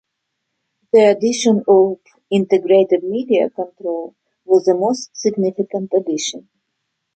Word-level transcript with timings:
The 0.93 1.15
addition 1.15 1.63
of 1.67 1.99
integrated 2.31 3.03
media 3.03 3.51
control 3.51 4.15
was 4.45 4.65
the 4.65 4.73
most 4.73 5.11
significant 5.15 5.91
addition. 5.95 6.49